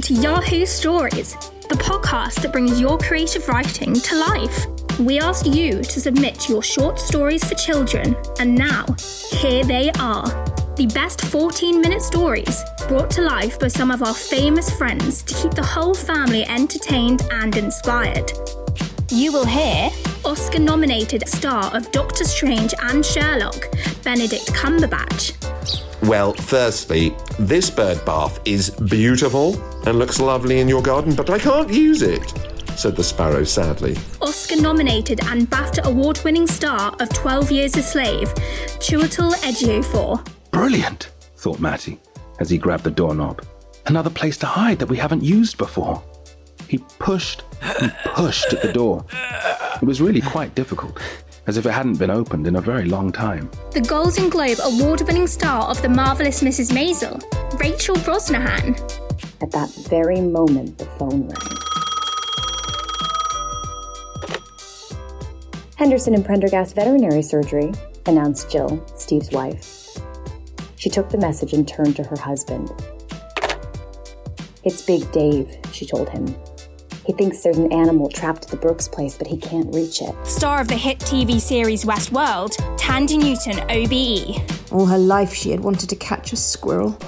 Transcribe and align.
listening 0.00 0.16
to 0.16 0.22
Yahoo 0.22 0.66
Stories, 0.66 1.34
the 1.68 1.76
podcast 1.76 2.42
that 2.42 2.52
brings 2.52 2.80
your 2.80 2.98
creative 2.98 3.46
writing 3.48 3.94
to 3.94 4.16
life. 4.16 4.66
We 4.98 5.18
asked 5.18 5.46
you 5.46 5.82
to 5.82 6.00
submit 6.00 6.48
your 6.48 6.62
short 6.62 6.98
stories 6.98 7.44
for 7.44 7.54
children, 7.54 8.16
and 8.38 8.54
now, 8.54 8.84
here 9.30 9.64
they 9.64 9.90
are. 9.98 10.26
The 10.76 10.90
best 10.94 11.22
14 11.22 11.80
minute 11.80 12.02
stories 12.02 12.62
brought 12.88 13.10
to 13.12 13.22
life 13.22 13.58
by 13.58 13.68
some 13.68 13.90
of 13.90 14.02
our 14.02 14.14
famous 14.14 14.70
friends 14.70 15.22
to 15.22 15.34
keep 15.34 15.52
the 15.52 15.64
whole 15.64 15.94
family 15.94 16.44
entertained 16.44 17.22
and 17.30 17.56
inspired. 17.56 18.32
You 19.10 19.32
will 19.32 19.46
hear 19.46 19.90
Oscar 20.30 20.60
nominated 20.60 21.28
star 21.28 21.76
of 21.76 21.90
Doctor 21.90 22.22
Strange 22.22 22.72
and 22.82 23.04
Sherlock, 23.04 23.68
Benedict 24.04 24.46
Cumberbatch. 24.52 25.34
Well, 26.06 26.34
firstly, 26.34 27.16
this 27.40 27.68
bird 27.68 28.04
bath 28.04 28.38
is 28.44 28.70
beautiful 28.70 29.60
and 29.88 29.98
looks 29.98 30.20
lovely 30.20 30.60
in 30.60 30.68
your 30.68 30.82
garden, 30.82 31.16
but 31.16 31.30
I 31.30 31.40
can't 31.40 31.68
use 31.72 32.02
it, 32.02 32.22
said 32.76 32.94
the 32.94 33.02
sparrow 33.02 33.42
sadly. 33.42 33.96
Oscar 34.22 34.54
nominated 34.62 35.18
and 35.24 35.50
BAFTA 35.50 35.82
award 35.82 36.20
winning 36.24 36.46
star 36.46 36.94
of 37.00 37.12
12 37.12 37.50
Years 37.50 37.76
a 37.76 37.82
Slave, 37.82 38.32
Chiwetel 38.78 39.32
Ejiofor. 39.42 40.24
Brilliant, 40.52 41.10
thought 41.38 41.58
Matty 41.58 41.98
as 42.38 42.48
he 42.48 42.56
grabbed 42.56 42.84
the 42.84 42.92
doorknob. 42.92 43.44
Another 43.86 44.10
place 44.10 44.36
to 44.38 44.46
hide 44.46 44.78
that 44.78 44.88
we 44.88 44.96
haven't 44.96 45.24
used 45.24 45.58
before. 45.58 46.00
He 46.68 46.78
pushed 47.00 47.42
and 47.80 47.92
pushed 48.04 48.52
at 48.52 48.62
the 48.62 48.72
door. 48.72 49.04
It 49.76 49.86
was 49.86 50.00
really 50.00 50.20
quite 50.20 50.54
difficult 50.54 50.98
as 51.46 51.56
if 51.56 51.66
it 51.66 51.70
hadn't 51.70 51.98
been 51.98 52.10
opened 52.10 52.46
in 52.46 52.56
a 52.56 52.60
very 52.60 52.84
long 52.84 53.10
time. 53.10 53.50
The 53.72 53.80
Golden 53.80 54.28
Globe 54.28 54.58
award 54.62 55.00
winning 55.02 55.26
star 55.26 55.64
of 55.64 55.80
The 55.82 55.88
Marvelous 55.88 56.42
Mrs. 56.42 56.70
Maisel, 56.72 57.20
Rachel 57.58 57.96
Brosnahan. 57.96 58.78
At 59.42 59.50
that 59.52 59.70
very 59.88 60.20
moment, 60.20 60.78
the 60.78 60.84
phone 60.84 61.28
rang. 61.28 61.56
Henderson 65.76 66.14
and 66.14 66.24
Prendergast 66.24 66.74
Veterinary 66.74 67.22
Surgery, 67.22 67.72
announced 68.06 68.50
Jill, 68.50 68.84
Steve's 68.96 69.30
wife. 69.30 69.98
She 70.76 70.90
took 70.90 71.08
the 71.08 71.18
message 71.18 71.54
and 71.54 71.66
turned 71.66 71.96
to 71.96 72.04
her 72.04 72.16
husband. 72.16 72.70
It's 74.62 74.82
Big 74.82 75.10
Dave, 75.10 75.56
she 75.72 75.86
told 75.86 76.10
him. 76.10 76.26
He 77.06 77.12
thinks 77.12 77.42
there's 77.42 77.58
an 77.58 77.72
animal 77.72 78.08
trapped 78.08 78.44
at 78.44 78.50
the 78.50 78.56
Brooks 78.56 78.86
place, 78.86 79.16
but 79.16 79.26
he 79.26 79.36
can't 79.36 79.74
reach 79.74 80.02
it. 80.02 80.14
Star 80.26 80.60
of 80.60 80.68
the 80.68 80.76
hit 80.76 80.98
TV 80.98 81.40
series 81.40 81.84
Westworld, 81.84 82.56
Thandie 82.78 83.18
Newton, 83.18 83.58
OBE. 83.70 84.72
All 84.72 84.86
her 84.86 84.98
life 84.98 85.34
she 85.34 85.50
had 85.50 85.60
wanted 85.60 85.88
to 85.88 85.96
catch 85.96 86.32
a 86.32 86.36
squirrel. 86.36 86.98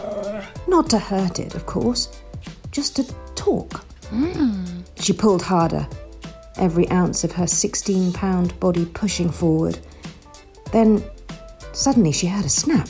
Not 0.67 0.89
to 0.91 0.99
hurt 0.99 1.39
it, 1.39 1.55
of 1.55 1.67
course, 1.67 2.21
just 2.71 2.97
to 2.97 3.05
talk. 3.35 3.85
Hmm. 4.09 4.65
She 4.97 5.13
pulled 5.13 5.43
harder, 5.43 5.87
every 6.57 6.91
ounce 6.91 7.25
of 7.25 7.33
her 7.33 7.47
16 7.47 8.13
pound 8.13 8.59
body 8.61 8.87
pushing 8.87 9.31
forward. 9.31 9.79
Then, 10.73 11.05
suddenly, 11.73 12.13
she 12.13 12.27
heard 12.27 12.45
a 12.47 12.49
snap, 12.49 12.89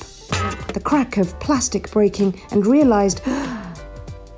the 0.72 0.82
crack 0.82 1.16
of 1.16 1.38
plastic 1.40 1.90
breaking, 1.90 2.40
and 2.52 2.66
realised 2.66 3.20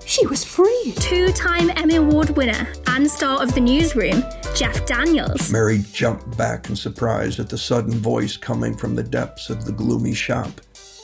she 0.06 0.26
was 0.26 0.44
free. 0.44 0.94
Two 0.96 1.32
time 1.32 1.70
Emmy 1.76 1.96
Award 1.96 2.30
winner 2.30 2.66
and 2.86 3.10
star 3.10 3.42
of 3.42 3.54
The 3.54 3.60
Newsroom, 3.60 4.22
Jeff 4.54 4.86
Daniels. 4.86 5.50
Mary 5.50 5.84
jumped 5.92 6.36
back 6.36 6.68
in 6.68 6.76
surprise 6.76 7.40
at 7.40 7.48
the 7.48 7.58
sudden 7.58 7.92
voice 7.92 8.36
coming 8.36 8.76
from 8.76 8.94
the 8.94 9.02
depths 9.02 9.50
of 9.50 9.64
the 9.64 9.72
gloomy 9.72 10.14
shop. 10.14 10.60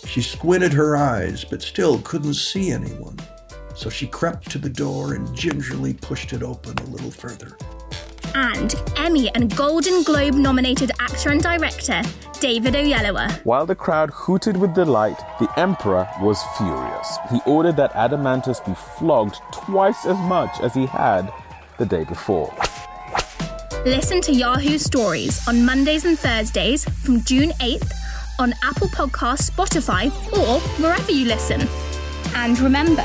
She 0.07 0.23
squinted 0.23 0.73
her 0.73 0.97
eyes, 0.97 1.45
but 1.45 1.63
still 1.63 2.01
couldn't 2.03 2.35
see 2.35 2.71
anyone. 2.71 3.19
So 3.75 3.89
she 3.91 4.07
crept 4.07 4.51
to 4.51 4.59
the 4.59 4.71
door 4.71 5.15
and 5.15 5.35
gingerly 5.35 5.95
pushed 5.95 6.33
it 6.33 6.43
open 6.43 6.79
a 6.79 6.91
little 6.91 7.11
further. 7.11 7.57
And 8.35 8.75
Emmy 8.97 9.31
and 9.35 9.55
Golden 9.57 10.03
Globe 10.03 10.35
nominated 10.35 10.91
actor 11.01 11.31
and 11.31 11.43
director, 11.43 12.03
David 12.41 12.75
Oyelowo. 12.75 13.31
While 13.45 13.67
the 13.67 13.75
crowd 13.75 14.11
hooted 14.11 14.57
with 14.57 14.75
delight, 14.75 15.19
the 15.39 15.49
Emperor 15.59 16.09
was 16.21 16.43
furious. 16.57 17.19
He 17.31 17.41
ordered 17.47 17.77
that 17.77 17.93
Adamantus 17.93 18.65
be 18.65 18.75
flogged 18.75 19.37
twice 19.53 20.07
as 20.07 20.19
much 20.19 20.61
as 20.61 20.75
he 20.75 20.87
had 20.87 21.33
the 21.79 21.87
day 21.87 22.05
before. 22.05 22.55
Listen 23.85 24.21
to 24.21 24.33
Yahoo 24.33 24.79
Stories 24.79 25.47
on 25.49 25.65
Mondays 25.65 26.05
and 26.05 26.19
Thursdays 26.19 26.85
from 26.85 27.23
June 27.25 27.51
8th 27.61 27.93
on 28.39 28.53
Apple 28.63 28.89
Podcasts, 28.89 29.51
Spotify, 29.51 30.07
or 30.37 30.61
wherever 30.83 31.11
you 31.11 31.27
listen. 31.27 31.67
And 32.35 32.59
remember, 32.61 33.05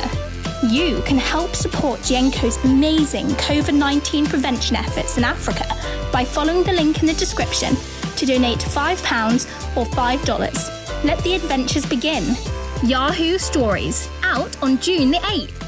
you 0.72 1.02
can 1.02 1.18
help 1.18 1.56
support 1.56 2.00
Genco's 2.02 2.64
amazing 2.64 3.28
COVID 3.28 3.74
19 3.74 4.26
prevention 4.26 4.76
efforts 4.76 5.18
in 5.18 5.24
Africa 5.24 5.66
by 6.12 6.24
following 6.24 6.64
the 6.64 6.72
link 6.72 7.02
in 7.02 7.08
the 7.08 7.14
description 7.14 7.76
to 8.16 8.26
donate 8.26 8.60
£5 8.60 9.78
or 9.78 9.86
$5. 9.86 11.04
Let 11.04 11.24
the 11.24 11.36
adventures 11.36 11.86
begin. 11.86 12.36
Yahoo 12.84 13.38
Stories, 13.38 14.10
out 14.24 14.56
on 14.64 14.80
June 14.80 15.12
the 15.12 15.18
8th. 15.18 15.65